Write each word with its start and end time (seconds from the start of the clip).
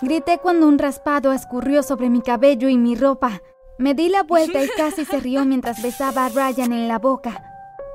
Grité 0.00 0.38
cuando 0.38 0.68
un 0.68 0.78
raspado 0.78 1.32
escurrió 1.32 1.82
sobre 1.82 2.08
mi 2.08 2.22
cabello 2.22 2.68
y 2.68 2.78
mi 2.78 2.94
ropa. 2.94 3.42
Me 3.78 3.94
di 3.94 4.08
la 4.08 4.22
vuelta 4.22 4.62
y 4.62 4.68
casi 4.76 5.04
se 5.04 5.18
rió 5.18 5.44
mientras 5.44 5.82
besaba 5.82 6.26
a 6.26 6.28
Ryan 6.28 6.72
en 6.72 6.86
la 6.86 7.00
boca. 7.00 7.42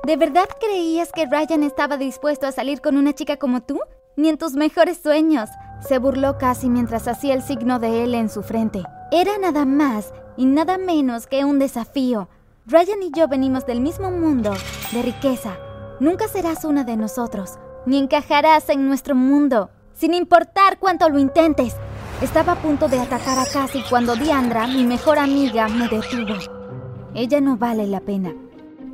¿De 0.04 0.18
verdad 0.18 0.46
creías 0.60 1.10
que 1.12 1.24
Ryan 1.24 1.62
estaba 1.62 1.96
dispuesto 1.96 2.46
a 2.46 2.52
salir 2.52 2.82
con 2.82 2.98
una 2.98 3.14
chica 3.14 3.38
como 3.38 3.62
tú? 3.62 3.80
Ni 4.16 4.28
en 4.28 4.36
tus 4.36 4.52
mejores 4.52 4.98
sueños. 4.98 5.48
Se 5.80 5.98
burló 5.98 6.36
casi 6.36 6.68
mientras 6.68 7.08
hacía 7.08 7.32
el 7.32 7.42
signo 7.42 7.78
de 7.78 8.04
L 8.04 8.18
en 8.18 8.28
su 8.28 8.42
frente. 8.42 8.82
Era 9.10 9.38
nada 9.38 9.64
más 9.64 10.12
y 10.36 10.44
nada 10.44 10.76
menos 10.76 11.26
que 11.26 11.46
un 11.46 11.58
desafío. 11.58 12.28
Ryan 12.66 13.02
y 13.02 13.12
yo 13.16 13.28
venimos 13.28 13.64
del 13.64 13.80
mismo 13.80 14.10
mundo, 14.10 14.52
de 14.92 15.00
riqueza. 15.00 15.56
Nunca 16.00 16.28
serás 16.28 16.66
una 16.66 16.84
de 16.84 16.98
nosotros, 16.98 17.58
ni 17.86 17.98
encajarás 17.98 18.68
en 18.68 18.86
nuestro 18.86 19.14
mundo, 19.14 19.70
sin 19.94 20.12
importar 20.12 20.78
cuánto 20.78 21.08
lo 21.08 21.18
intentes. 21.18 21.74
Estaba 22.24 22.52
a 22.52 22.56
punto 22.62 22.88
de 22.88 22.98
atacar 22.98 23.38
a 23.38 23.44
Cassie 23.44 23.84
cuando 23.90 24.16
Diandra, 24.16 24.66
mi 24.66 24.82
mejor 24.82 25.18
amiga, 25.18 25.68
me 25.68 25.88
detuvo. 25.88 26.38
Ella 27.14 27.38
no 27.42 27.58
vale 27.58 27.86
la 27.86 28.00
pena. 28.00 28.34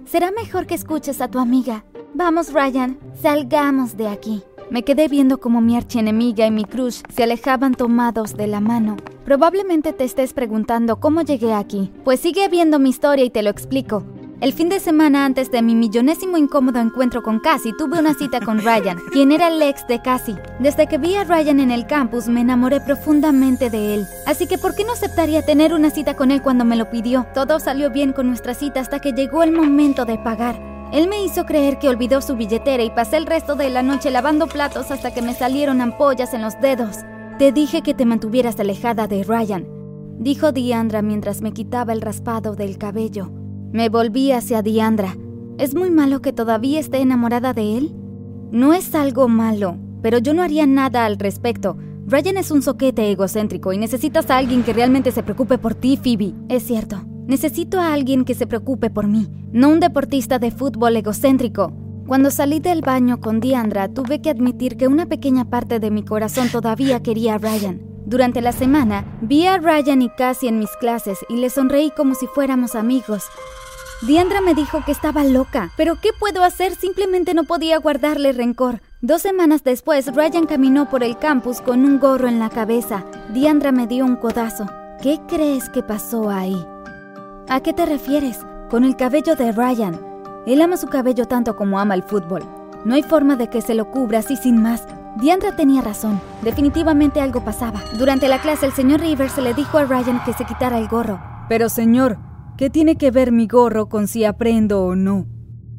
Será 0.05 0.33
mejor 0.33 0.67
que 0.67 0.75
escuches 0.75 1.21
a 1.21 1.29
tu 1.29 1.39
amiga. 1.39 1.85
Vamos, 2.13 2.53
Ryan, 2.53 2.99
salgamos 3.23 3.97
de 3.97 4.09
aquí. 4.09 4.43
Me 4.69 4.83
quedé 4.83 5.07
viendo 5.07 5.39
como 5.39 5.61
mi 5.61 5.77
archienemiga 5.77 6.45
y 6.45 6.51
mi 6.51 6.65
crush 6.65 7.03
se 7.15 7.23
alejaban 7.23 7.77
tomados 7.77 8.37
de 8.37 8.49
la 8.49 8.59
mano. 8.59 8.97
Probablemente 9.25 9.93
te 9.93 10.03
estés 10.03 10.33
preguntando 10.33 10.99
cómo 10.99 11.23
llegué 11.23 11.55
aquí. 11.55 11.93
Pues 12.03 12.19
sigue 12.19 12.49
viendo 12.49 12.81
mi 12.81 12.91
historia 12.91 13.25
y 13.25 13.31
te 13.31 13.45
lo 13.45 13.51
explico. 13.51 14.03
El 14.41 14.55
fin 14.55 14.71
de 14.71 14.81
semana 14.81 15.27
antes 15.27 15.51
de 15.51 15.61
mi 15.61 15.75
millonésimo 15.75 16.39
incómodo 16.39 16.81
encuentro 16.81 17.23
con 17.23 17.41
Cassie, 17.41 17.75
tuve 17.77 17.99
una 17.99 18.15
cita 18.15 18.41
con 18.41 18.59
Ryan, 18.59 18.97
quien 19.13 19.33
era 19.33 19.49
el 19.49 19.61
ex 19.61 19.87
de 19.87 20.01
Cassie. 20.01 20.41
Desde 20.59 20.87
que 20.87 20.97
vi 20.97 21.15
a 21.15 21.25
Ryan 21.25 21.61
en 21.61 21.71
el 21.71 21.87
campus 21.87 22.27
me 22.27 22.41
enamoré 22.41 22.81
profundamente 22.81 23.69
de 23.69 23.97
él. 23.97 24.07
Así 24.27 24.47
que 24.47 24.57
¿por 24.57 24.75
qué 24.75 24.85
no 24.85 24.95
aceptaría 24.95 25.45
tener 25.45 25.75
una 25.75 25.91
cita 25.91 26.17
con 26.17 26.31
él 26.31 26.41
cuando 26.41 26.65
me 26.65 26.77
lo 26.77 26.89
pidió? 26.89 27.27
Todo 27.35 27.61
salió 27.61 27.91
bien 27.91 28.15
con 28.15 28.29
nuestra 28.29 28.55
cita 28.55 28.81
hasta 28.81 28.99
que 28.99 29.13
llegó 29.13 29.43
el 29.43 29.53
momento 29.53 30.07
de 30.07 30.17
pagar. 30.17 30.59
Él 30.91 31.07
me 31.07 31.23
hizo 31.23 31.45
creer 31.45 31.79
que 31.79 31.91
olvidó 31.91 32.23
su 32.23 32.35
billetera 32.35 32.83
y 32.83 32.89
pasé 32.89 33.19
el 33.19 33.27
resto 33.27 33.57
de 33.57 33.69
la 33.69 33.83
noche 33.83 34.11
lavando 34.11 34.47
platos 34.47 34.91
hasta 34.91 35.13
que 35.13 35.21
me 35.21 35.35
salieron 35.35 35.83
ampollas 35.83 36.33
en 36.33 36.41
los 36.41 36.59
dedos. 36.63 37.01
Te 37.39 37.53
dije 37.53 37.83
que 37.83 37.93
te 37.93 38.07
mantuvieras 38.07 38.59
alejada 38.59 39.07
de 39.07 39.23
Ryan, 39.23 39.67
dijo 40.19 40.51
Diandra 40.51 41.03
mientras 41.03 41.43
me 41.43 41.53
quitaba 41.53 41.93
el 41.93 42.01
raspado 42.01 42.55
del 42.57 42.79
cabello. 42.79 43.31
Me 43.73 43.89
volví 43.89 44.33
hacia 44.33 44.63
Diandra. 44.63 45.17
¿Es 45.57 45.77
muy 45.77 45.91
malo 45.91 46.21
que 46.21 46.33
todavía 46.33 46.81
esté 46.81 46.99
enamorada 46.99 47.53
de 47.53 47.79
él? 47.79 47.95
No 48.51 48.73
es 48.73 48.97
algo 48.97 49.29
malo, 49.29 49.77
pero 50.03 50.19
yo 50.19 50.35
no 50.35 50.43
haría 50.43 50.67
nada 50.67 51.05
al 51.05 51.19
respecto. 51.19 51.77
Ryan 52.05 52.39
es 52.39 52.51
un 52.51 52.63
soquete 52.63 53.09
egocéntrico 53.13 53.73
y 53.73 53.79
necesitas 53.79 54.29
a 54.29 54.39
alguien 54.39 54.65
que 54.65 54.73
realmente 54.73 55.13
se 55.13 55.23
preocupe 55.23 55.57
por 55.57 55.77
ti, 55.77 55.97
Phoebe. 55.97 56.35
Es 56.49 56.65
cierto. 56.65 57.05
Necesito 57.29 57.79
a 57.79 57.93
alguien 57.93 58.25
que 58.25 58.35
se 58.35 58.49
preocupe 58.49 58.91
por 58.91 59.07
mí, 59.07 59.29
no 59.53 59.69
un 59.69 59.79
deportista 59.79 60.41
de 60.41 60.51
fútbol 60.51 60.97
egocéntrico. 60.97 61.73
Cuando 62.09 62.33
salí 62.33 62.59
del 62.59 62.81
baño 62.81 63.21
con 63.21 63.39
Diandra, 63.39 63.87
tuve 63.87 64.21
que 64.21 64.31
admitir 64.31 64.77
que 64.77 64.89
una 64.89 65.07
pequeña 65.07 65.49
parte 65.49 65.79
de 65.79 65.93
mi 65.93 66.03
corazón 66.03 66.49
todavía 66.49 67.05
quería 67.05 67.35
a 67.35 67.39
Ryan. 67.39 67.90
Durante 68.11 68.41
la 68.41 68.51
semana, 68.51 69.05
vi 69.21 69.47
a 69.47 69.59
Ryan 69.59 70.03
y 70.03 70.09
Cassie 70.09 70.49
en 70.49 70.59
mis 70.59 70.77
clases 70.81 71.21
y 71.29 71.37
le 71.37 71.49
sonreí 71.49 71.93
como 71.93 72.17
si 72.17 72.27
fuéramos 72.27 72.75
amigos. 72.75 73.23
Diandra 74.03 74.41
me 74.41 74.53
dijo 74.53 74.83
que 74.85 74.91
estaba 74.91 75.23
loca, 75.23 75.71
pero 75.77 75.95
¿qué 76.01 76.09
puedo 76.19 76.43
hacer? 76.43 76.75
Simplemente 76.75 77.35
no 77.35 77.45
podía 77.45 77.79
guardarle 77.79 78.33
rencor. 78.33 78.81
Dos 79.01 79.23
semanas 79.23 79.63
después, 79.63 80.13
Ryan 80.13 80.47
caminó 80.47 80.91
por 80.91 81.05
el 81.05 81.19
campus 81.19 81.61
con 81.61 81.85
un 81.85 82.01
gorro 82.01 82.27
en 82.27 82.41
la 82.41 82.51
cabeza. 82.51 83.05
Diandra 83.33 83.71
me 83.71 83.87
dio 83.87 84.05
un 84.05 84.17
codazo. 84.17 84.67
¿Qué 85.01 85.21
crees 85.29 85.69
que 85.69 85.85
pasó 85.85 86.31
ahí? 86.31 86.61
¿A 87.49 87.61
qué 87.61 87.73
te 87.73 87.87
refieres? 87.87 88.41
Con 88.71 88.83
el 88.83 88.97
cabello 88.97 89.37
de 89.37 89.53
Ryan. 89.53 90.01
Él 90.49 90.61
ama 90.63 90.77
su 90.79 90.89
cabello 90.89 91.27
tanto 91.27 91.55
como 91.55 91.79
ama 91.79 91.95
el 91.95 92.03
fútbol. 92.03 92.43
No 92.85 92.95
hay 92.95 93.03
forma 93.03 93.37
de 93.37 93.49
que 93.49 93.63
se 93.63 93.75
lo 93.75 93.91
cubra 93.91 94.21
así 94.21 94.37
sin 94.37 94.63
más. 94.63 94.87
Diandra 95.21 95.57
tenía 95.57 95.83
razón. 95.83 96.21
Definitivamente 96.43 97.21
algo 97.21 97.45
pasaba. 97.45 97.83
Durante 97.99 98.29
la 98.29 98.41
clase, 98.41 98.67
el 98.67 98.73
señor 98.73 99.01
Rivers 99.01 99.37
le 99.39 99.55
dijo 99.55 99.79
a 99.79 99.85
Ryan 99.85 100.23
que 100.25 100.33
se 100.33 100.45
quitara 100.45 100.79
el 100.79 100.89
gorro. 100.89 101.21
Pero 101.49 101.69
señor, 101.69 102.19
¿Qué 102.61 102.69
tiene 102.69 102.97
que 102.97 103.11
ver 103.11 103.33
mi 103.33 103.47
gorro 103.47 103.89
con 103.89 104.07
si 104.07 104.27
aprendo 104.27 104.83
o 104.85 104.95
no? 104.95 105.27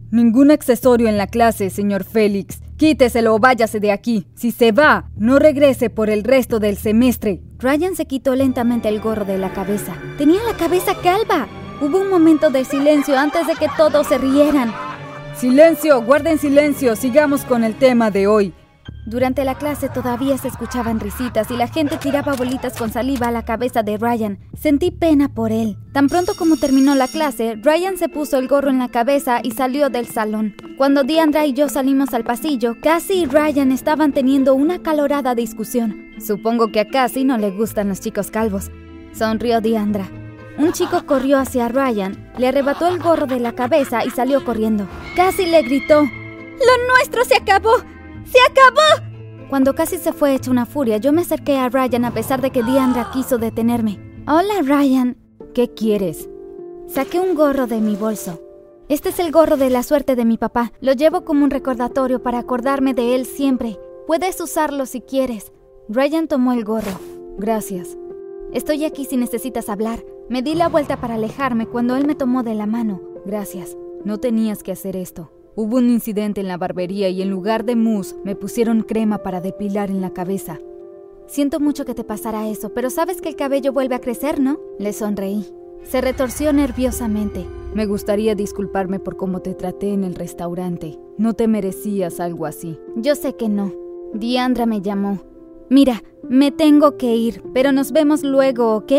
Ningún 0.09 0.49
accesorio 0.49 1.07
en 1.07 1.15
la 1.15 1.27
clase, 1.27 1.69
señor 1.69 2.03
Félix. 2.03 2.59
Quíteselo 2.75 3.35
o 3.35 3.39
váyase 3.39 3.79
de 3.79 3.91
aquí. 3.91 4.25
Si 4.33 4.49
se 4.49 4.71
va, 4.71 5.11
no 5.15 5.37
regrese 5.37 5.91
por 5.91 6.09
el 6.09 6.23
resto 6.23 6.59
del 6.59 6.77
semestre. 6.77 7.43
Ryan 7.59 7.95
se 7.95 8.07
quitó 8.07 8.33
lentamente 8.33 8.89
el 8.89 8.99
gorro 8.99 9.25
de 9.25 9.37
la 9.37 9.53
cabeza. 9.53 9.93
Tenía 10.17 10.41
la 10.41 10.57
cabeza 10.57 10.95
calva. 11.03 11.47
Hubo 11.81 12.01
un 12.01 12.09
momento 12.09 12.49
de 12.49 12.65
silencio 12.65 13.15
antes 13.15 13.45
de 13.45 13.53
que 13.53 13.67
todos 13.77 14.07
se 14.07 14.17
rieran. 14.17 14.73
Silencio, 15.41 16.03
guarden 16.03 16.37
silencio, 16.37 16.95
sigamos 16.95 17.45
con 17.45 17.63
el 17.63 17.73
tema 17.73 18.11
de 18.11 18.27
hoy. 18.27 18.53
Durante 19.07 19.43
la 19.43 19.55
clase 19.55 19.89
todavía 19.89 20.37
se 20.37 20.49
escuchaban 20.49 20.99
risitas 20.99 21.49
y 21.49 21.57
la 21.57 21.67
gente 21.67 21.97
tiraba 21.97 22.33
bolitas 22.33 22.77
con 22.77 22.91
saliva 22.91 23.29
a 23.29 23.31
la 23.31 23.43
cabeza 23.43 23.81
de 23.81 23.97
Ryan. 23.97 24.37
Sentí 24.55 24.91
pena 24.91 25.33
por 25.33 25.51
él. 25.51 25.77
Tan 25.93 26.09
pronto 26.09 26.35
como 26.37 26.57
terminó 26.57 26.93
la 26.93 27.07
clase, 27.07 27.55
Ryan 27.55 27.97
se 27.97 28.07
puso 28.07 28.37
el 28.37 28.47
gorro 28.47 28.69
en 28.69 28.77
la 28.77 28.89
cabeza 28.89 29.39
y 29.41 29.49
salió 29.49 29.89
del 29.89 30.05
salón. 30.05 30.53
Cuando 30.77 31.03
Diandra 31.03 31.43
y 31.47 31.53
yo 31.53 31.69
salimos 31.69 32.13
al 32.13 32.23
pasillo, 32.23 32.75
Cassie 32.79 33.23
y 33.23 33.25
Ryan 33.25 33.71
estaban 33.71 34.13
teniendo 34.13 34.53
una 34.53 34.83
calorada 34.83 35.33
discusión. 35.33 36.11
Supongo 36.23 36.71
que 36.71 36.81
a 36.81 36.87
Cassie 36.87 37.25
no 37.25 37.39
le 37.39 37.49
gustan 37.49 37.89
los 37.89 37.99
chicos 37.99 38.29
calvos. 38.29 38.69
Sonrió 39.11 39.59
Diandra. 39.59 40.20
Un 40.57 40.73
chico 40.73 41.05
corrió 41.05 41.39
hacia 41.39 41.69
Ryan, 41.69 42.31
le 42.37 42.47
arrebató 42.47 42.87
el 42.87 42.99
gorro 42.99 43.25
de 43.25 43.39
la 43.39 43.53
cabeza 43.53 44.05
y 44.05 44.09
salió 44.09 44.43
corriendo. 44.43 44.87
Cassie 45.15 45.47
le 45.47 45.61
gritó: 45.63 46.01
¡Lo 46.01 46.93
nuestro 46.93 47.23
se 47.23 47.35
acabó! 47.35 47.77
¡Se 48.25 48.37
acabó! 48.49 49.07
Cuando 49.49 49.75
casi 49.75 49.97
se 49.97 50.13
fue 50.13 50.33
hecha 50.33 50.51
una 50.51 50.65
furia, 50.65 50.97
yo 50.97 51.11
me 51.11 51.21
acerqué 51.21 51.57
a 51.57 51.69
Ryan 51.69 52.05
a 52.05 52.11
pesar 52.11 52.41
de 52.41 52.51
que 52.51 52.63
Diandra 52.63 53.09
quiso 53.11 53.37
detenerme. 53.37 53.99
Hola, 54.27 54.61
Ryan. 54.63 55.17
¿Qué 55.53 55.73
quieres? 55.73 56.29
Saqué 56.87 57.19
un 57.19 57.35
gorro 57.35 57.67
de 57.67 57.81
mi 57.81 57.95
bolso. 57.95 58.41
Este 58.87 59.09
es 59.09 59.19
el 59.19 59.31
gorro 59.31 59.57
de 59.57 59.69
la 59.69 59.83
suerte 59.83 60.15
de 60.15 60.25
mi 60.25 60.37
papá. 60.37 60.71
Lo 60.79 60.93
llevo 60.93 61.25
como 61.25 61.43
un 61.43 61.49
recordatorio 61.49 62.21
para 62.21 62.39
acordarme 62.39 62.93
de 62.93 63.15
él 63.15 63.25
siempre. 63.25 63.79
Puedes 64.07 64.39
usarlo 64.39 64.85
si 64.85 65.01
quieres. 65.01 65.51
Ryan 65.89 66.27
tomó 66.27 66.53
el 66.53 66.63
gorro. 66.63 66.99
Gracias. 67.37 67.97
Estoy 68.53 68.85
aquí 68.85 69.05
si 69.05 69.17
necesitas 69.17 69.69
hablar. 69.69 70.03
Me 70.31 70.41
di 70.41 70.55
la 70.55 70.69
vuelta 70.69 70.95
para 70.95 71.15
alejarme 71.15 71.67
cuando 71.67 71.97
él 71.97 72.07
me 72.07 72.15
tomó 72.15 72.41
de 72.41 72.55
la 72.55 72.65
mano. 72.65 73.01
Gracias. 73.25 73.75
No 74.05 74.17
tenías 74.17 74.63
que 74.63 74.71
hacer 74.71 74.95
esto. 74.95 75.29
Hubo 75.57 75.75
un 75.75 75.89
incidente 75.89 76.39
en 76.39 76.47
la 76.47 76.55
barbería 76.55 77.09
y 77.09 77.21
en 77.21 77.29
lugar 77.29 77.65
de 77.65 77.75
mousse 77.75 78.15
me 78.23 78.37
pusieron 78.37 78.83
crema 78.83 79.17
para 79.23 79.41
depilar 79.41 79.89
en 79.89 79.99
la 79.99 80.11
cabeza. 80.11 80.57
Siento 81.27 81.59
mucho 81.59 81.83
que 81.83 81.95
te 81.95 82.05
pasara 82.05 82.47
eso, 82.47 82.73
pero 82.73 82.89
sabes 82.89 83.19
que 83.19 83.27
el 83.27 83.35
cabello 83.35 83.73
vuelve 83.73 83.95
a 83.95 83.99
crecer, 83.99 84.39
¿no? 84.39 84.57
Le 84.79 84.93
sonreí. 84.93 85.45
Se 85.83 85.99
retorció 85.99 86.53
nerviosamente. 86.53 87.45
Me 87.75 87.85
gustaría 87.85 88.33
disculparme 88.33 89.01
por 89.01 89.17
cómo 89.17 89.41
te 89.41 89.53
traté 89.53 89.91
en 89.91 90.05
el 90.05 90.15
restaurante. 90.15 90.97
No 91.17 91.33
te 91.33 91.49
merecías 91.49 92.21
algo 92.21 92.45
así. 92.45 92.79
Yo 92.95 93.15
sé 93.15 93.35
que 93.35 93.49
no. 93.49 93.73
Diandra 94.13 94.65
me 94.65 94.79
llamó. 94.79 95.19
Mira, 95.69 96.03
me 96.23 96.51
tengo 96.51 96.95
que 96.95 97.17
ir, 97.17 97.43
pero 97.53 97.73
nos 97.73 97.91
vemos 97.91 98.23
luego, 98.23 98.77
¿ok? 98.77 98.93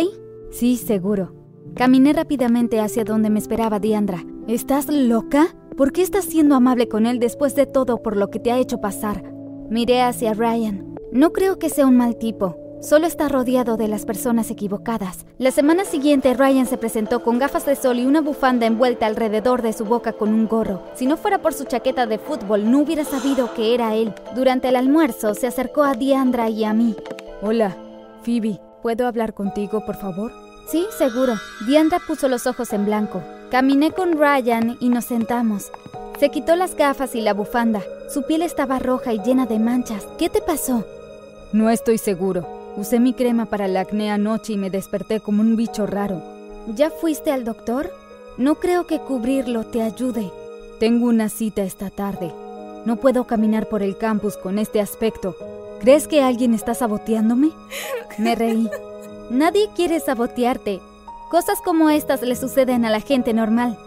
Sí, 0.52 0.76
seguro. 0.76 1.34
Caminé 1.74 2.12
rápidamente 2.12 2.78
hacia 2.78 3.04
donde 3.04 3.30
me 3.30 3.38
esperaba 3.38 3.80
Diandra. 3.80 4.22
¿Estás 4.46 4.86
loca? 4.88 5.56
¿Por 5.78 5.92
qué 5.92 6.02
estás 6.02 6.26
siendo 6.26 6.54
amable 6.54 6.88
con 6.88 7.06
él 7.06 7.18
después 7.18 7.54
de 7.54 7.64
todo 7.64 8.02
por 8.02 8.18
lo 8.18 8.28
que 8.28 8.38
te 8.38 8.52
ha 8.52 8.58
hecho 8.58 8.78
pasar? 8.78 9.32
Miré 9.70 10.02
hacia 10.02 10.34
Ryan. 10.34 10.94
No 11.10 11.32
creo 11.32 11.58
que 11.58 11.70
sea 11.70 11.86
un 11.86 11.96
mal 11.96 12.16
tipo. 12.18 12.58
Solo 12.82 13.06
está 13.06 13.28
rodeado 13.28 13.78
de 13.78 13.88
las 13.88 14.04
personas 14.04 14.50
equivocadas. 14.50 15.24
La 15.38 15.52
semana 15.52 15.86
siguiente 15.86 16.34
Ryan 16.34 16.66
se 16.66 16.76
presentó 16.76 17.22
con 17.22 17.38
gafas 17.38 17.64
de 17.64 17.74
sol 17.74 17.98
y 17.98 18.04
una 18.04 18.20
bufanda 18.20 18.66
envuelta 18.66 19.06
alrededor 19.06 19.62
de 19.62 19.72
su 19.72 19.86
boca 19.86 20.12
con 20.12 20.34
un 20.34 20.48
gorro. 20.48 20.82
Si 20.94 21.06
no 21.06 21.16
fuera 21.16 21.40
por 21.40 21.54
su 21.54 21.64
chaqueta 21.64 22.06
de 22.06 22.18
fútbol, 22.18 22.70
no 22.70 22.80
hubiera 22.80 23.04
sabido 23.04 23.54
que 23.54 23.74
era 23.74 23.94
él. 23.94 24.12
Durante 24.34 24.68
el 24.68 24.76
almuerzo 24.76 25.34
se 25.34 25.46
acercó 25.46 25.84
a 25.84 25.94
Diandra 25.94 26.50
y 26.50 26.64
a 26.64 26.74
mí. 26.74 26.94
Hola, 27.40 27.76
Phoebe, 28.22 28.60
¿puedo 28.82 29.06
hablar 29.06 29.32
contigo, 29.32 29.86
por 29.86 29.94
favor? 29.94 30.41
Sí, 30.72 30.86
seguro. 30.96 31.34
Diandra 31.66 31.98
puso 31.98 32.28
los 32.28 32.46
ojos 32.46 32.72
en 32.72 32.86
blanco. 32.86 33.22
Caminé 33.50 33.90
con 33.90 34.18
Ryan 34.18 34.78
y 34.80 34.88
nos 34.88 35.04
sentamos. 35.04 35.70
Se 36.18 36.30
quitó 36.30 36.56
las 36.56 36.76
gafas 36.76 37.14
y 37.14 37.20
la 37.20 37.34
bufanda. 37.34 37.82
Su 38.08 38.22
piel 38.22 38.40
estaba 38.40 38.78
roja 38.78 39.12
y 39.12 39.18
llena 39.18 39.44
de 39.44 39.58
manchas. 39.58 40.06
¿Qué 40.16 40.30
te 40.30 40.40
pasó? 40.40 40.86
No 41.52 41.68
estoy 41.68 41.98
seguro. 41.98 42.46
Usé 42.78 43.00
mi 43.00 43.12
crema 43.12 43.44
para 43.44 43.66
el 43.66 43.76
acné 43.76 44.10
anoche 44.10 44.54
y 44.54 44.56
me 44.56 44.70
desperté 44.70 45.20
como 45.20 45.42
un 45.42 45.56
bicho 45.56 45.84
raro. 45.84 46.22
¿Ya 46.74 46.88
fuiste 46.88 47.32
al 47.32 47.44
doctor? 47.44 47.92
No 48.38 48.54
creo 48.54 48.86
que 48.86 48.98
cubrirlo 48.98 49.64
te 49.64 49.82
ayude. 49.82 50.30
Tengo 50.80 51.04
una 51.04 51.28
cita 51.28 51.60
esta 51.60 51.90
tarde. 51.90 52.32
No 52.86 52.96
puedo 52.96 53.24
caminar 53.24 53.68
por 53.68 53.82
el 53.82 53.98
campus 53.98 54.38
con 54.38 54.58
este 54.58 54.80
aspecto. 54.80 55.36
¿Crees 55.80 56.08
que 56.08 56.22
alguien 56.22 56.54
está 56.54 56.72
saboteándome? 56.72 57.50
Me 58.16 58.34
reí. 58.34 58.70
Nadie 59.30 59.68
quiere 59.74 60.00
sabotearte. 60.00 60.80
Cosas 61.30 61.60
como 61.62 61.90
estas 61.90 62.22
le 62.22 62.36
suceden 62.36 62.84
a 62.84 62.90
la 62.90 63.00
gente 63.00 63.32
normal. 63.32 63.78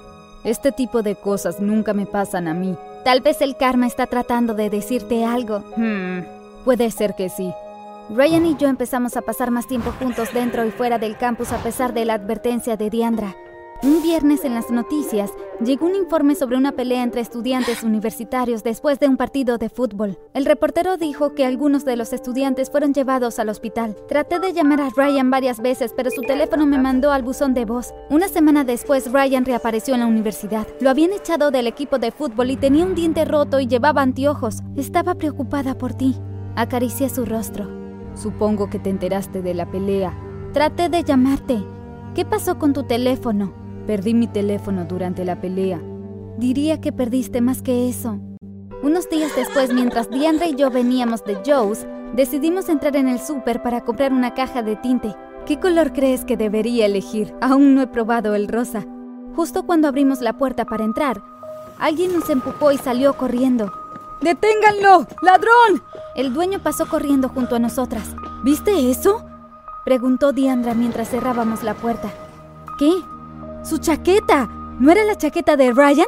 Este 0.44 0.72
tipo 0.72 1.02
de 1.02 1.16
cosas 1.16 1.60
nunca 1.60 1.94
me 1.94 2.06
pasan 2.06 2.48
a 2.48 2.54
mí. 2.54 2.76
Tal 3.04 3.22
vez 3.22 3.42
el 3.42 3.56
karma 3.56 3.88
está 3.88 4.08
tratando 4.08 4.54
de 4.54 4.70
decirte 4.70 5.26
algo. 5.26 5.64
Hmm, 5.76 6.22
puede 6.64 6.90
ser 6.92 7.16
que 7.16 7.30
sí. 7.30 7.54
Ryan 8.10 8.46
y 8.46 8.56
yo 8.56 8.68
empezamos 8.68 9.18
a 9.18 9.22
pasar 9.22 9.50
más 9.50 9.68
tiempo 9.68 9.92
juntos 10.00 10.34
dentro 10.34 10.66
y 10.66 10.72
fuera 10.72 11.00
del 11.00 11.18
campus 11.18 11.52
a 11.52 11.58
pesar 11.58 11.94
de 11.94 12.06
la 12.06 12.16
advertencia 12.16 12.78
de 12.78 12.90
Diandra. 12.90 13.36
Un 13.82 14.02
viernes 14.04 14.46
en 14.46 14.54
las 14.54 14.70
noticias 14.70 15.32
llegó 15.62 15.86
un 15.86 15.96
informe 15.96 16.36
sobre 16.36 16.58
una 16.58 16.72
pelea 16.72 17.04
entre 17.04 17.22
estudiantes 17.22 17.84
universitarios 17.84 18.64
después 18.64 19.00
de 19.00 19.08
un 19.08 19.18
partido 19.18 19.58
de 19.58 19.70
fútbol. 19.70 20.18
El 20.34 20.46
reportero 20.46 20.98
dijo 20.98 21.34
que 21.34 21.46
algunos 21.46 21.86
de 21.86 21.96
los 21.96 22.14
estudiantes 22.14 22.70
fueron 22.70 22.94
llevados 22.94 23.40
al 23.40 23.50
hospital. 23.50 23.96
Traté 24.08 24.40
de 24.40 24.54
llamar 24.54 24.82
a 24.82 24.90
Ryan 24.90 25.30
varias 25.30 25.62
veces, 25.62 25.94
pero 25.96 26.12
su 26.12 26.22
teléfono 26.22 26.66
me 26.66 26.78
mandó 26.78 27.12
al 27.12 27.24
buzón 27.24 27.54
de 27.54 27.66
voz. 27.66 27.94
Una 28.10 28.28
semana 28.28 28.64
después, 28.64 29.12
Ryan 29.12 29.46
reapareció 29.46 29.94
en 29.94 30.02
la 30.02 30.08
universidad. 30.08 30.68
Lo 30.80 30.90
habían 30.90 31.14
echado 31.14 31.52
del 31.52 31.68
equipo 31.68 32.00
de 32.00 32.12
fútbol 32.12 32.52
y 32.52 32.58
tenía 32.58 32.86
un 32.86 32.96
diente 32.96 33.26
roto 33.26 33.60
y 33.60 33.68
llevaba 33.68 34.02
anteojos. 34.02 34.60
Estaba 34.76 35.16
preocupada 35.16 35.78
por 35.78 35.94
ti. 35.94 36.16
Acaricié 36.56 37.10
su 37.10 37.26
rostro. 37.26 37.70
Supongo 38.16 38.70
que 38.70 38.80
te 38.80 38.90
enteraste 38.90 39.42
de 39.42 39.54
la 39.54 39.70
pelea. 39.70 40.14
Traté 40.54 40.90
de 40.90 41.04
llamarte. 41.04 41.62
¿Qué 42.14 42.24
pasó 42.24 42.58
con 42.58 42.72
tu 42.72 42.84
teléfono? 42.84 43.65
Perdí 43.88 44.14
mi 44.14 44.28
teléfono 44.28 44.86
durante 44.86 45.26
la 45.26 45.40
pelea. 45.40 45.80
Diría 46.38 46.82
que 46.82 46.92
perdiste 46.92 47.40
más 47.40 47.62
que 47.62 47.88
eso. 47.88 48.20
Unos 48.82 49.10
días 49.10 49.32
después, 49.36 49.74
mientras 49.74 50.10
Diandra 50.10 50.48
y 50.48 50.56
yo 50.56 50.72
veníamos 50.72 51.24
de 51.24 51.36
Joe's, 51.46 51.88
decidimos 52.16 52.68
entrar 52.70 52.96
en 52.96 53.08
el 53.08 53.20
súper 53.20 53.62
para 53.62 53.82
comprar 53.82 54.12
una 54.12 54.34
caja 54.34 54.64
de 54.64 54.76
tinte. 54.76 55.16
¿Qué 55.46 55.60
color 55.60 55.94
crees 55.94 56.26
que 56.26 56.36
debería 56.36 56.88
elegir? 56.88 57.34
Aún 57.42 57.76
no 57.76 57.82
he 57.82 57.88
probado 57.88 58.34
el 58.34 58.48
rosa. 58.48 58.86
Justo 59.36 59.66
cuando 59.66 59.88
abrimos 59.88 60.22
la 60.22 60.34
puerta 60.34 60.66
para 60.66 60.84
entrar, 60.84 61.22
alguien 61.78 62.14
nos 62.14 62.30
empujó 62.30 62.72
y 62.72 62.78
salió 62.78 63.14
corriendo. 63.14 63.72
¡Deténganlo! 64.22 65.06
¡Ladrón! 65.22 65.84
El 66.16 66.34
dueño 66.34 66.60
pasó 66.60 66.88
corriendo 66.88 67.30
junto 67.30 67.56
a 67.56 67.60
nosotras. 67.60 68.16
¿Viste 68.44 68.90
eso? 68.90 69.24
Preguntó 69.84 70.32
Diandra 70.32 70.74
mientras 70.74 71.10
cerrábamos 71.10 71.62
la 71.64 71.76
puerta. 71.76 72.10
¿Qué? 72.80 72.92
¡Su 73.66 73.80
chaqueta! 73.80 74.48
¿No 74.80 74.92
era 74.92 75.04
la 75.04 75.18
chaqueta 75.18 75.58
de 75.58 75.72
Ryan? 75.72 76.06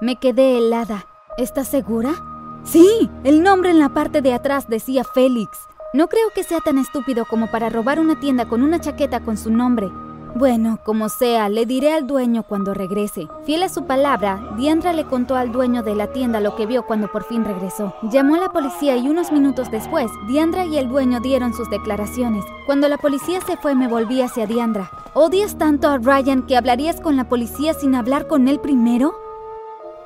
Me 0.00 0.20
quedé 0.20 0.58
helada. 0.58 1.04
¿Estás 1.36 1.66
segura? 1.66 2.14
Sí, 2.62 3.10
el 3.24 3.42
nombre 3.42 3.70
en 3.70 3.80
la 3.80 3.88
parte 3.88 4.22
de 4.22 4.32
atrás 4.32 4.68
decía 4.68 5.02
Félix. 5.02 5.66
No 5.94 6.06
creo 6.06 6.28
que 6.32 6.44
sea 6.44 6.60
tan 6.60 6.78
estúpido 6.78 7.24
como 7.24 7.50
para 7.50 7.70
robar 7.70 7.98
una 7.98 8.20
tienda 8.20 8.46
con 8.46 8.62
una 8.62 8.80
chaqueta 8.80 9.18
con 9.18 9.36
su 9.36 9.50
nombre. 9.50 9.90
Bueno, 10.36 10.78
como 10.84 11.08
sea, 11.08 11.48
le 11.48 11.66
diré 11.66 11.92
al 11.92 12.06
dueño 12.06 12.44
cuando 12.44 12.72
regrese. 12.72 13.26
Fiel 13.44 13.64
a 13.64 13.68
su 13.68 13.84
palabra, 13.84 14.54
Diandra 14.56 14.92
le 14.92 15.04
contó 15.04 15.34
al 15.34 15.50
dueño 15.50 15.82
de 15.82 15.96
la 15.96 16.12
tienda 16.12 16.38
lo 16.38 16.54
que 16.54 16.66
vio 16.66 16.86
cuando 16.86 17.08
por 17.08 17.24
fin 17.24 17.44
regresó. 17.44 17.96
Llamó 18.12 18.36
a 18.36 18.38
la 18.38 18.50
policía 18.50 18.96
y 18.96 19.08
unos 19.08 19.32
minutos 19.32 19.72
después, 19.72 20.08
Diandra 20.28 20.66
y 20.66 20.78
el 20.78 20.88
dueño 20.88 21.18
dieron 21.18 21.52
sus 21.52 21.68
declaraciones. 21.68 22.44
Cuando 22.64 22.88
la 22.88 22.96
policía 22.96 23.40
se 23.40 23.56
fue, 23.56 23.74
me 23.74 23.88
volví 23.88 24.22
hacia 24.22 24.46
Diandra. 24.46 24.88
¿Odias 25.14 25.58
tanto 25.58 25.90
a 25.90 25.98
Ryan 25.98 26.46
que 26.46 26.56
hablarías 26.56 26.98
con 26.98 27.16
la 27.16 27.28
policía 27.28 27.74
sin 27.74 27.94
hablar 27.94 28.28
con 28.28 28.48
él 28.48 28.60
primero? 28.60 29.12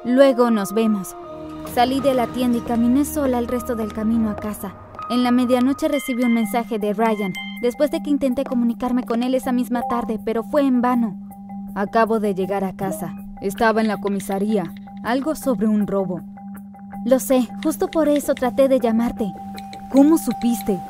Luego 0.05 0.51
nos 0.51 0.73
vemos. 0.73 1.15
Salí 1.73 2.01
de 2.01 2.13
la 2.13 2.27
tienda 2.27 2.59
y 2.59 2.63
caminé 2.63 3.05
sola 3.05 3.39
el 3.39 3.47
resto 3.47 3.77
del 3.77 3.93
camino 3.93 4.31
a 4.31 4.35
casa. 4.35 4.75
En 5.09 5.23
la 5.23 5.31
medianoche 5.31 5.87
recibí 5.87 6.25
un 6.25 6.35
mensaje 6.35 6.81
de 6.81 6.93
Ryan, 6.93 7.33
después 7.63 7.93
de 7.93 8.03
que 8.03 8.11
intenté 8.11 8.43
comunicarme 8.43 9.05
con 9.05 9.23
él 9.23 9.37
esa 9.37 9.53
misma 9.53 9.83
tarde, 9.89 10.19
pero 10.25 10.43
fue 10.43 10.63
en 10.63 10.83
vano. 10.83 11.17
Acabo 11.77 12.19
de 12.19 12.35
llegar 12.35 12.65
a 12.65 12.75
casa. 12.75 13.15
Estaba 13.41 13.81
en 13.81 13.87
la 13.87 13.99
comisaría. 13.99 14.75
Algo 15.05 15.37
sobre 15.37 15.69
un 15.69 15.87
robo. 15.87 16.21
Lo 17.05 17.21
sé, 17.21 17.47
justo 17.63 17.87
por 17.87 18.09
eso 18.09 18.35
traté 18.35 18.67
de 18.67 18.81
llamarte. 18.81 19.33
¿Cómo 19.93 20.19
supiste? 20.19 20.81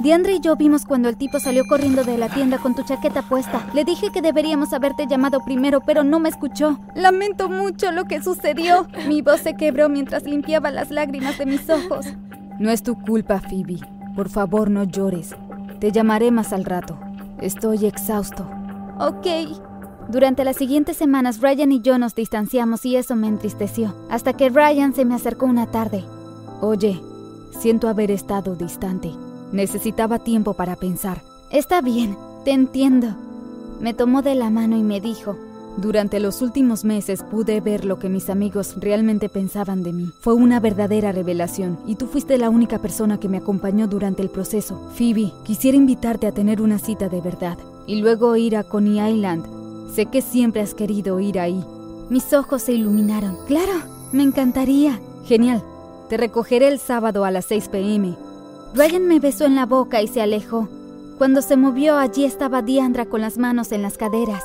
Diandre 0.00 0.34
y 0.34 0.40
yo 0.40 0.54
vimos 0.56 0.84
cuando 0.84 1.08
el 1.08 1.16
tipo 1.16 1.40
salió 1.40 1.64
corriendo 1.66 2.04
de 2.04 2.18
la 2.18 2.28
tienda 2.28 2.58
con 2.58 2.74
tu 2.74 2.84
chaqueta 2.84 3.22
puesta. 3.22 3.66
Le 3.74 3.84
dije 3.84 4.10
que 4.12 4.22
deberíamos 4.22 4.72
haberte 4.72 5.06
llamado 5.08 5.40
primero, 5.44 5.80
pero 5.80 6.04
no 6.04 6.20
me 6.20 6.28
escuchó. 6.28 6.78
Lamento 6.94 7.48
mucho 7.48 7.90
lo 7.90 8.04
que 8.04 8.22
sucedió. 8.22 8.86
Mi 9.08 9.22
voz 9.22 9.40
se 9.40 9.54
quebró 9.54 9.88
mientras 9.88 10.24
limpiaba 10.24 10.70
las 10.70 10.90
lágrimas 10.90 11.36
de 11.38 11.46
mis 11.46 11.68
ojos. 11.68 12.06
No 12.58 12.70
es 12.70 12.82
tu 12.82 12.96
culpa, 13.00 13.40
Phoebe. 13.40 13.80
Por 14.14 14.28
favor, 14.28 14.70
no 14.70 14.84
llores. 14.84 15.34
Te 15.80 15.92
llamaré 15.92 16.30
más 16.30 16.52
al 16.52 16.64
rato. 16.64 16.98
Estoy 17.40 17.86
exhausto. 17.86 18.48
Ok. 18.98 19.26
Durante 20.08 20.44
las 20.44 20.56
siguientes 20.56 20.96
semanas, 20.96 21.40
Ryan 21.40 21.72
y 21.72 21.82
yo 21.82 21.98
nos 21.98 22.14
distanciamos 22.14 22.84
y 22.86 22.96
eso 22.96 23.14
me 23.14 23.28
entristeció. 23.28 23.94
Hasta 24.10 24.32
que 24.32 24.48
Ryan 24.48 24.94
se 24.94 25.04
me 25.04 25.14
acercó 25.14 25.46
una 25.46 25.66
tarde. 25.66 26.04
Oye, 26.60 27.00
siento 27.60 27.88
haber 27.88 28.10
estado 28.10 28.56
distante. 28.56 29.12
Necesitaba 29.52 30.18
tiempo 30.18 30.54
para 30.54 30.76
pensar. 30.76 31.22
Está 31.50 31.80
bien, 31.80 32.16
te 32.44 32.52
entiendo. 32.52 33.08
Me 33.80 33.94
tomó 33.94 34.22
de 34.22 34.34
la 34.34 34.50
mano 34.50 34.76
y 34.76 34.82
me 34.82 35.00
dijo, 35.00 35.36
durante 35.78 36.18
los 36.18 36.42
últimos 36.42 36.84
meses 36.84 37.22
pude 37.22 37.60
ver 37.60 37.84
lo 37.84 38.00
que 38.00 38.08
mis 38.08 38.30
amigos 38.30 38.74
realmente 38.80 39.28
pensaban 39.28 39.84
de 39.84 39.92
mí. 39.92 40.10
Fue 40.20 40.34
una 40.34 40.58
verdadera 40.58 41.12
revelación 41.12 41.78
y 41.86 41.94
tú 41.94 42.06
fuiste 42.06 42.36
la 42.36 42.50
única 42.50 42.80
persona 42.80 43.20
que 43.20 43.28
me 43.28 43.38
acompañó 43.38 43.86
durante 43.86 44.20
el 44.20 44.28
proceso. 44.28 44.90
Phoebe, 44.94 45.32
quisiera 45.44 45.76
invitarte 45.76 46.26
a 46.26 46.32
tener 46.32 46.60
una 46.60 46.80
cita 46.80 47.08
de 47.08 47.20
verdad 47.20 47.58
y 47.86 48.00
luego 48.00 48.34
ir 48.34 48.56
a 48.56 48.64
Coney 48.64 48.98
Island. 49.14 49.46
Sé 49.94 50.06
que 50.06 50.20
siempre 50.20 50.62
has 50.62 50.74
querido 50.74 51.20
ir 51.20 51.38
ahí. 51.38 51.64
Mis 52.10 52.32
ojos 52.32 52.62
se 52.62 52.72
iluminaron. 52.72 53.36
Claro, 53.46 53.72
me 54.10 54.24
encantaría. 54.24 55.00
Genial. 55.26 55.62
Te 56.08 56.16
recogeré 56.16 56.68
el 56.68 56.80
sábado 56.80 57.24
a 57.24 57.30
las 57.30 57.44
6 57.44 57.68
pm. 57.68 58.16
Ryan 58.74 59.06
me 59.06 59.18
besó 59.18 59.44
en 59.44 59.56
la 59.56 59.66
boca 59.66 60.02
y 60.02 60.08
se 60.08 60.20
alejó. 60.20 60.68
Cuando 61.16 61.42
se 61.42 61.56
movió 61.56 61.96
allí 61.96 62.24
estaba 62.24 62.62
Diandra 62.62 63.06
con 63.06 63.20
las 63.20 63.38
manos 63.38 63.72
en 63.72 63.82
las 63.82 63.96
caderas. 63.96 64.44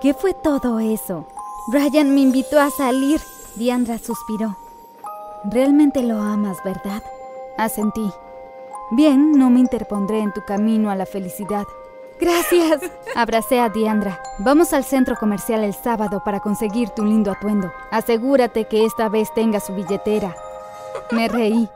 ¿Qué 0.00 0.14
fue 0.14 0.32
todo 0.32 0.78
eso? 0.78 1.26
Ryan 1.72 2.14
me 2.14 2.20
invitó 2.22 2.60
a 2.60 2.70
salir. 2.70 3.20
Diandra 3.56 3.98
suspiró. 3.98 4.56
Realmente 5.44 6.02
lo 6.02 6.20
amas, 6.20 6.58
¿verdad? 6.64 7.02
Asentí. 7.56 8.10
Bien, 8.92 9.32
no 9.32 9.50
me 9.50 9.60
interpondré 9.60 10.20
en 10.20 10.32
tu 10.32 10.42
camino 10.44 10.90
a 10.90 10.96
la 10.96 11.04
felicidad. 11.04 11.64
Gracias. 12.20 12.80
Abracé 13.14 13.60
a 13.60 13.68
Diandra. 13.68 14.20
Vamos 14.38 14.72
al 14.72 14.84
centro 14.84 15.16
comercial 15.16 15.62
el 15.64 15.74
sábado 15.74 16.22
para 16.24 16.40
conseguirte 16.40 17.02
un 17.02 17.10
lindo 17.10 17.30
atuendo. 17.30 17.70
Asegúrate 17.90 18.66
que 18.66 18.84
esta 18.84 19.08
vez 19.08 19.32
tenga 19.34 19.60
su 19.60 19.74
billetera. 19.74 20.34
Me 21.10 21.28
reí. 21.28 21.68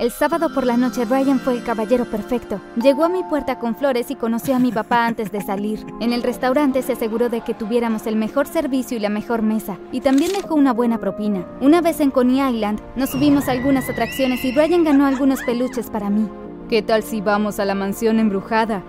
El 0.00 0.10
sábado 0.10 0.48
por 0.54 0.64
la 0.64 0.78
noche 0.78 1.04
Ryan 1.04 1.38
fue 1.38 1.52
el 1.52 1.62
caballero 1.62 2.06
perfecto. 2.06 2.58
Llegó 2.76 3.04
a 3.04 3.10
mi 3.10 3.22
puerta 3.22 3.58
con 3.58 3.76
flores 3.76 4.10
y 4.10 4.14
conoció 4.14 4.56
a 4.56 4.58
mi 4.58 4.72
papá 4.72 5.04
antes 5.04 5.30
de 5.30 5.42
salir. 5.42 5.84
En 6.00 6.14
el 6.14 6.22
restaurante 6.22 6.80
se 6.80 6.94
aseguró 6.94 7.28
de 7.28 7.42
que 7.42 7.52
tuviéramos 7.52 8.06
el 8.06 8.16
mejor 8.16 8.46
servicio 8.46 8.96
y 8.96 9.00
la 9.00 9.10
mejor 9.10 9.42
mesa, 9.42 9.76
y 9.92 10.00
también 10.00 10.32
dejó 10.32 10.54
una 10.54 10.72
buena 10.72 10.96
propina. 10.96 11.44
Una 11.60 11.82
vez 11.82 12.00
en 12.00 12.10
Coney 12.10 12.40
Island, 12.40 12.80
nos 12.96 13.10
subimos 13.10 13.46
a 13.46 13.52
algunas 13.52 13.90
atracciones 13.90 14.42
y 14.42 14.52
Ryan 14.52 14.84
ganó 14.84 15.04
algunos 15.04 15.42
peluches 15.42 15.90
para 15.90 16.08
mí. 16.08 16.30
¿Qué 16.70 16.80
tal 16.80 17.02
si 17.02 17.20
vamos 17.20 17.60
a 17.60 17.66
la 17.66 17.74
mansión 17.74 18.20
embrujada? 18.20 18.82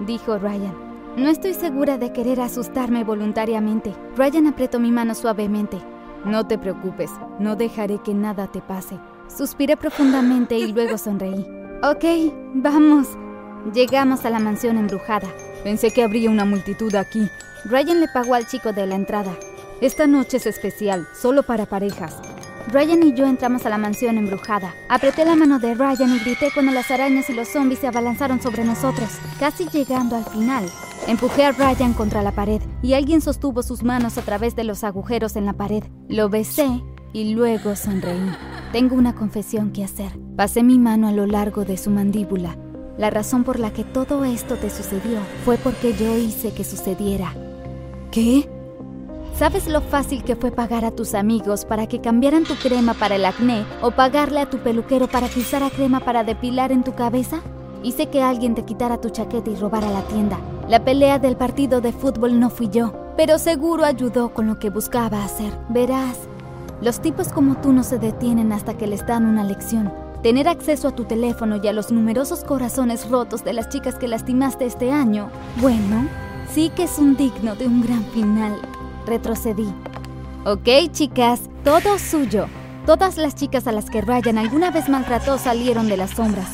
dijo 0.00 0.36
Ryan. 0.36 0.74
No 1.16 1.28
estoy 1.28 1.54
segura 1.54 1.96
de 1.96 2.12
querer 2.12 2.40
asustarme 2.40 3.04
voluntariamente. 3.04 3.94
Ryan 4.16 4.48
apretó 4.48 4.80
mi 4.80 4.90
mano 4.90 5.14
suavemente. 5.14 5.78
No 6.24 6.48
te 6.48 6.58
preocupes, 6.58 7.12
no 7.38 7.54
dejaré 7.54 7.98
que 7.98 8.14
nada 8.14 8.48
te 8.48 8.60
pase. 8.60 8.98
Suspiré 9.28 9.76
profundamente 9.76 10.56
y 10.58 10.72
luego 10.72 10.98
sonreí. 10.98 11.46
Ok, 11.82 12.04
vamos. 12.54 13.08
Llegamos 13.74 14.24
a 14.24 14.30
la 14.30 14.38
mansión 14.38 14.78
embrujada. 14.78 15.28
Pensé 15.64 15.90
que 15.90 16.02
habría 16.02 16.30
una 16.30 16.44
multitud 16.44 16.94
aquí. 16.94 17.28
Ryan 17.64 18.00
le 18.00 18.08
pagó 18.08 18.34
al 18.34 18.46
chico 18.46 18.72
de 18.72 18.86
la 18.86 18.94
entrada. 18.94 19.36
Esta 19.80 20.06
noche 20.06 20.38
es 20.38 20.46
especial, 20.46 21.06
solo 21.20 21.42
para 21.42 21.66
parejas. 21.66 22.16
Ryan 22.68 23.02
y 23.02 23.14
yo 23.14 23.26
entramos 23.26 23.66
a 23.66 23.68
la 23.68 23.78
mansión 23.78 24.18
embrujada. 24.18 24.74
Apreté 24.88 25.24
la 25.24 25.36
mano 25.36 25.58
de 25.58 25.74
Ryan 25.74 26.14
y 26.16 26.18
grité 26.20 26.50
cuando 26.52 26.72
las 26.72 26.90
arañas 26.90 27.28
y 27.28 27.34
los 27.34 27.48
zombies 27.48 27.80
se 27.80 27.88
abalanzaron 27.88 28.40
sobre 28.40 28.64
nosotros. 28.64 29.08
Casi 29.38 29.68
llegando 29.68 30.16
al 30.16 30.24
final, 30.24 30.64
empujé 31.06 31.44
a 31.44 31.52
Ryan 31.52 31.92
contra 31.92 32.22
la 32.22 32.32
pared 32.32 32.62
y 32.82 32.94
alguien 32.94 33.20
sostuvo 33.20 33.62
sus 33.62 33.82
manos 33.82 34.18
a 34.18 34.22
través 34.22 34.56
de 34.56 34.64
los 34.64 34.82
agujeros 34.82 35.36
en 35.36 35.46
la 35.46 35.52
pared. 35.52 35.84
Lo 36.08 36.28
besé 36.28 36.82
y 37.12 37.34
luego 37.34 37.76
sonreí. 37.76 38.32
Tengo 38.76 38.94
una 38.94 39.14
confesión 39.14 39.70
que 39.70 39.82
hacer. 39.82 40.12
Pasé 40.36 40.62
mi 40.62 40.78
mano 40.78 41.08
a 41.08 41.10
lo 41.10 41.24
largo 41.26 41.64
de 41.64 41.78
su 41.78 41.88
mandíbula. 41.88 42.58
La 42.98 43.08
razón 43.08 43.42
por 43.42 43.58
la 43.58 43.72
que 43.72 43.84
todo 43.84 44.22
esto 44.26 44.56
te 44.56 44.68
sucedió 44.68 45.18
fue 45.46 45.56
porque 45.56 45.94
yo 45.94 46.14
hice 46.14 46.52
que 46.52 46.62
sucediera. 46.62 47.32
¿Qué? 48.10 48.46
¿Sabes 49.34 49.66
lo 49.66 49.80
fácil 49.80 50.24
que 50.24 50.36
fue 50.36 50.50
pagar 50.50 50.84
a 50.84 50.90
tus 50.90 51.14
amigos 51.14 51.64
para 51.64 51.86
que 51.86 52.02
cambiaran 52.02 52.44
tu 52.44 52.54
crema 52.56 52.92
para 52.92 53.16
el 53.16 53.24
acné 53.24 53.64
o 53.80 53.92
pagarle 53.92 54.40
a 54.40 54.50
tu 54.50 54.58
peluquero 54.58 55.08
para 55.08 55.30
que 55.30 55.40
usara 55.40 55.70
crema 55.70 56.00
para 56.00 56.22
depilar 56.22 56.70
en 56.70 56.84
tu 56.84 56.94
cabeza? 56.94 57.40
Hice 57.82 58.10
que 58.10 58.20
alguien 58.20 58.54
te 58.54 58.66
quitara 58.66 59.00
tu 59.00 59.08
chaqueta 59.08 59.48
y 59.48 59.56
robara 59.56 59.90
la 59.90 60.02
tienda. 60.02 60.38
La 60.68 60.84
pelea 60.84 61.18
del 61.18 61.38
partido 61.38 61.80
de 61.80 61.92
fútbol 61.92 62.38
no 62.38 62.50
fui 62.50 62.68
yo, 62.68 62.92
pero 63.16 63.38
seguro 63.38 63.86
ayudó 63.86 64.34
con 64.34 64.46
lo 64.46 64.58
que 64.58 64.68
buscaba 64.68 65.24
hacer. 65.24 65.58
Verás, 65.70 66.28
los 66.80 67.00
tipos 67.00 67.28
como 67.28 67.56
tú 67.56 67.72
no 67.72 67.82
se 67.82 67.98
detienen 67.98 68.52
hasta 68.52 68.76
que 68.76 68.86
les 68.86 69.06
dan 69.06 69.24
una 69.24 69.44
lección. 69.44 69.92
Tener 70.22 70.48
acceso 70.48 70.88
a 70.88 70.94
tu 70.94 71.04
teléfono 71.04 71.60
y 71.62 71.68
a 71.68 71.72
los 71.72 71.90
numerosos 71.90 72.44
corazones 72.44 73.08
rotos 73.08 73.44
de 73.44 73.52
las 73.52 73.68
chicas 73.68 73.94
que 73.94 74.08
lastimaste 74.08 74.66
este 74.66 74.90
año, 74.90 75.30
bueno, 75.60 76.06
sí 76.52 76.70
que 76.74 76.84
es 76.84 76.98
un 76.98 77.16
digno 77.16 77.54
de 77.54 77.66
un 77.66 77.82
gran 77.82 78.04
final. 78.06 78.56
Retrocedí. 79.06 79.72
Ok, 80.44 80.90
chicas, 80.92 81.42
todo 81.64 81.98
suyo. 81.98 82.46
Todas 82.86 83.16
las 83.16 83.34
chicas 83.34 83.66
a 83.66 83.72
las 83.72 83.90
que 83.90 84.00
Ryan 84.00 84.38
alguna 84.38 84.70
vez 84.70 84.88
maltrató 84.88 85.38
salieron 85.38 85.88
de 85.88 85.96
las 85.96 86.10
sombras. 86.10 86.48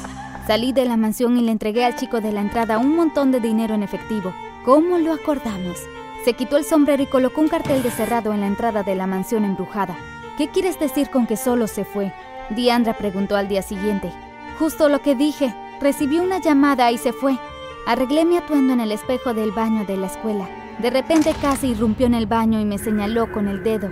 Salí 0.47 0.73
de 0.73 0.85
la 0.85 0.97
mansión 0.97 1.37
y 1.37 1.43
le 1.43 1.53
entregué 1.53 1.85
al 1.85 1.97
chico 1.97 2.21
de 2.21 2.33
la 2.33 2.41
entrada 2.41 2.79
un 2.79 2.97
montón 2.97 3.33
de 3.33 3.41
dinero 3.41 3.75
en 3.75 3.83
efectivo. 3.83 4.33
¿Cómo 4.65 4.99
lo 4.99 5.13
acordamos? 5.13 5.79
Se 6.25 6.35
quitó 6.35 6.57
el 6.57 6.65
sombrero 6.65 7.03
y 7.03 7.07
colocó 7.07 7.41
un 7.41 7.49
cartel 7.49 7.83
de 7.83 7.91
cerrado 7.91 8.33
en 8.33 8.41
la 8.41 8.47
entrada 8.47 8.83
de 8.83 8.95
la 8.95 9.07
mansión 9.07 9.45
embrujada. 9.45 9.97
¿Qué 10.39 10.49
quieres 10.49 10.81
decir 10.81 11.11
con 11.11 11.27
que 11.27 11.37
solo 11.37 11.67
se 11.67 11.85
fue? 11.85 12.13
Diandra 12.51 12.97
preguntó 12.97 13.37
al 13.37 13.49
día 13.49 13.63
siguiente. 13.63 14.11
Justo 14.59 14.89
lo 14.89 15.03
que 15.03 15.15
dije. 15.15 15.55
Recibió 15.81 16.23
una 16.23 16.41
llamada 16.41 16.91
y 16.91 16.99
se 16.99 17.13
fue. 17.13 17.39
Arreglé 17.87 18.25
mi 18.25 18.37
atuendo 18.37 18.73
en 18.73 18.81
el 18.81 18.93
espejo 18.93 19.35
del 19.35 19.51
baño 19.51 19.85
de 19.85 19.97
la 19.97 20.07
escuela. 20.07 20.49
De 20.79 20.91
repente 20.91 21.35
casi 21.41 21.69
irrumpió 21.69 22.07
en 22.07 22.15
el 22.15 22.27
baño 22.27 22.61
y 22.61 22.65
me 22.65 22.79
señaló 22.79 23.31
con 23.31 23.49
el 23.49 23.63
dedo. 23.63 23.91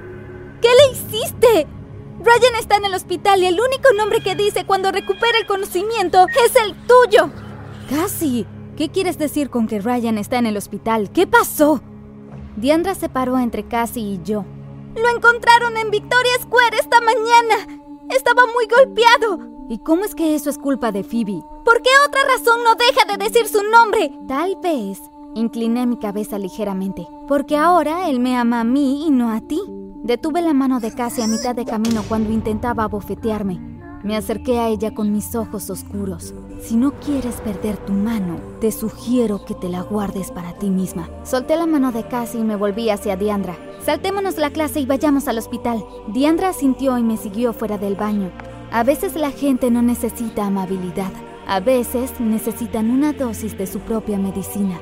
¿Qué 0.62 0.68
le 0.68 0.92
hiciste? 0.92 1.66
Ryan 2.22 2.54
está 2.58 2.76
en 2.76 2.84
el 2.84 2.94
hospital 2.94 3.42
y 3.42 3.46
el 3.46 3.60
único 3.60 3.92
nombre 3.96 4.20
que 4.20 4.34
dice 4.34 4.64
cuando 4.64 4.92
recupera 4.92 5.38
el 5.38 5.46
conocimiento 5.46 6.26
es 6.46 6.54
el 6.56 6.74
tuyo. 6.86 7.30
Casi. 7.88 8.46
¿Qué 8.76 8.88
quieres 8.88 9.18
decir 9.18 9.50
con 9.50 9.66
que 9.66 9.80
Ryan 9.80 10.16
está 10.16 10.38
en 10.38 10.46
el 10.46 10.56
hospital? 10.56 11.10
¿Qué 11.10 11.26
pasó? 11.26 11.82
Diandra 12.56 12.94
se 12.94 13.08
paró 13.08 13.38
entre 13.38 13.64
Cassie 13.64 14.02
y 14.02 14.20
yo. 14.22 14.44
Lo 14.96 15.16
encontraron 15.16 15.76
en 15.76 15.90
Victoria 15.90 16.32
Square 16.42 16.76
esta 16.78 17.00
mañana. 17.00 17.80
Estaba 18.10 18.42
muy 18.46 18.66
golpeado. 18.66 19.38
¿Y 19.68 19.78
cómo 19.78 20.04
es 20.04 20.14
que 20.14 20.34
eso 20.34 20.50
es 20.50 20.58
culpa 20.58 20.90
de 20.90 21.04
Phoebe? 21.04 21.42
¿Por 21.64 21.80
qué 21.82 21.90
otra 22.06 22.20
razón 22.24 22.60
no 22.64 22.74
deja 22.74 23.06
de 23.06 23.24
decir 23.24 23.46
su 23.46 23.62
nombre? 23.70 24.12
Tal 24.26 24.56
vez. 24.60 25.00
Incliné 25.34 25.86
mi 25.86 25.96
cabeza 25.96 26.38
ligeramente. 26.38 27.06
Porque 27.28 27.56
ahora 27.56 28.08
él 28.08 28.18
me 28.18 28.36
ama 28.36 28.60
a 28.60 28.64
mí 28.64 29.06
y 29.06 29.10
no 29.10 29.30
a 29.30 29.40
ti. 29.40 29.60
Detuve 30.02 30.42
la 30.42 30.54
mano 30.54 30.80
de 30.80 30.92
Cassie 30.92 31.22
a 31.22 31.28
mitad 31.28 31.54
de 31.54 31.64
camino 31.64 32.02
cuando 32.08 32.32
intentaba 32.32 32.84
abofetearme. 32.84 33.69
Me 34.02 34.16
acerqué 34.16 34.58
a 34.58 34.68
ella 34.68 34.94
con 34.94 35.12
mis 35.12 35.34
ojos 35.34 35.68
oscuros. 35.68 36.32
Si 36.62 36.76
no 36.76 36.92
quieres 36.92 37.36
perder 37.36 37.76
tu 37.76 37.92
mano, 37.92 38.38
te 38.60 38.72
sugiero 38.72 39.44
que 39.44 39.54
te 39.54 39.68
la 39.68 39.82
guardes 39.82 40.30
para 40.30 40.54
ti 40.54 40.70
misma. 40.70 41.10
Solté 41.22 41.56
la 41.56 41.66
mano 41.66 41.92
de 41.92 42.04
Cassie 42.04 42.40
y 42.40 42.44
me 42.44 42.56
volví 42.56 42.88
hacia 42.88 43.16
Diandra. 43.16 43.58
Saltémonos 43.84 44.38
la 44.38 44.50
clase 44.50 44.80
y 44.80 44.86
vayamos 44.86 45.28
al 45.28 45.38
hospital. 45.38 45.84
Diandra 46.08 46.54
sintió 46.54 46.96
y 46.96 47.02
me 47.02 47.18
siguió 47.18 47.52
fuera 47.52 47.76
del 47.76 47.94
baño. 47.94 48.30
A 48.72 48.84
veces 48.84 49.16
la 49.16 49.32
gente 49.32 49.70
no 49.70 49.82
necesita 49.82 50.46
amabilidad. 50.46 51.12
A 51.46 51.60
veces 51.60 52.20
necesitan 52.20 52.90
una 52.90 53.12
dosis 53.12 53.58
de 53.58 53.66
su 53.66 53.80
propia 53.80 54.18
medicina. 54.18 54.78